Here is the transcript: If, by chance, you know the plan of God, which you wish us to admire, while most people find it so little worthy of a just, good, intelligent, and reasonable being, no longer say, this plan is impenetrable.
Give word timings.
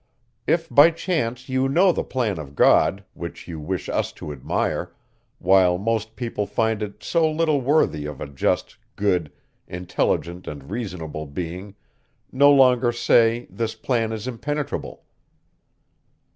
If, 0.47 0.67
by 0.67 0.89
chance, 0.89 1.47
you 1.47 1.69
know 1.69 1.91
the 1.91 2.03
plan 2.03 2.39
of 2.39 2.55
God, 2.55 3.03
which 3.13 3.47
you 3.47 3.59
wish 3.59 3.87
us 3.87 4.11
to 4.13 4.31
admire, 4.31 4.95
while 5.37 5.77
most 5.77 6.15
people 6.15 6.47
find 6.47 6.81
it 6.81 7.03
so 7.03 7.29
little 7.31 7.61
worthy 7.61 8.07
of 8.07 8.19
a 8.19 8.25
just, 8.25 8.77
good, 8.95 9.31
intelligent, 9.67 10.47
and 10.47 10.71
reasonable 10.71 11.27
being, 11.27 11.75
no 12.31 12.51
longer 12.51 12.91
say, 12.91 13.45
this 13.51 13.75
plan 13.75 14.11
is 14.11 14.25
impenetrable. 14.27 15.03